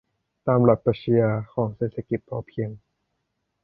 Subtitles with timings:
[0.47, 2.69] ตามหลักปรัชญาของเศรษฐกิจพอเพียง